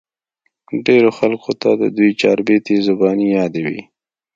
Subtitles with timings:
[0.85, 3.81] ډېرو خلقو ته د دوي چاربېتې زباني يادې وې